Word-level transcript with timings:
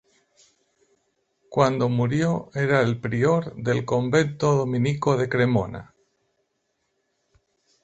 Cuando 1.47 1.87
murió 1.87 2.49
era 2.55 2.81
el 2.81 2.99
prior 2.99 3.53
del 3.55 3.85
convento 3.85 4.55
dominico 4.55 5.15
de 5.15 5.29
Cremona. 5.29 5.93